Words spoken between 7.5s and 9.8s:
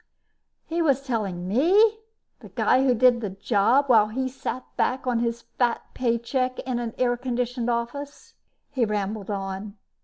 office. He rambled on.